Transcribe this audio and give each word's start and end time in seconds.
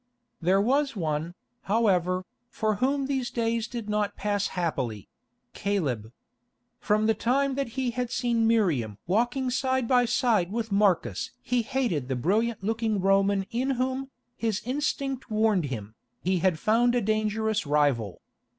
There 0.41 0.59
was 0.59 0.95
one, 0.95 1.35
however, 1.65 2.25
for 2.49 2.77
whom 2.77 3.05
these 3.05 3.29
days 3.29 3.67
did 3.67 3.87
not 3.87 4.15
pass 4.15 4.47
happily—Caleb. 4.47 6.11
From 6.79 7.05
the 7.05 7.13
time 7.13 7.53
that 7.53 7.67
he 7.77 7.91
had 7.91 8.09
seen 8.09 8.47
Miriam 8.47 8.97
walking 9.05 9.51
side 9.51 9.87
by 9.87 10.05
side 10.05 10.51
with 10.51 10.71
Marcus 10.71 11.29
he 11.43 11.61
hated 11.61 12.07
the 12.07 12.15
brilliant 12.15 12.63
looking 12.63 12.99
Roman 12.99 13.43
in 13.51 13.69
whom, 13.77 14.09
his 14.35 14.63
instinct 14.65 15.29
warned 15.29 15.65
him, 15.65 15.93
he 16.23 16.39
had 16.39 16.57
found 16.57 16.95
a 16.95 17.01
dangerous 17.01 17.67
rival. 17.67 18.21